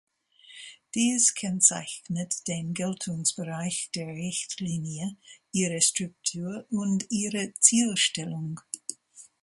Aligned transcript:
Dies 0.95 1.35
kennzeichnet 1.35 2.47
den 2.47 2.73
Geltungsbereich 2.73 3.91
der 3.93 4.07
Richtlinie, 4.07 5.15
ihre 5.51 5.79
Struktur 5.79 6.65
und 6.71 7.05
ihre 7.11 7.53
Zielstellung. 7.59 8.59